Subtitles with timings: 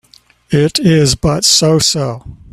[0.49, 2.23] It is but so-so